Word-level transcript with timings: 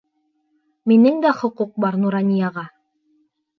Минең 0.91 1.19
дә 1.27 1.35
хоҡуҡ 1.43 1.71
бар 1.87 2.01
Нуранияға. 2.05 2.67